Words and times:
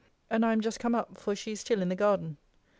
And 0.31 0.43
I 0.43 0.51
am 0.51 0.61
just 0.61 0.79
come 0.79 0.95
up; 0.95 1.19
for 1.19 1.35
she 1.35 1.51
is 1.51 1.59
still 1.59 1.79
in 1.79 1.89
the 1.89 1.95
garden. 1.95 2.37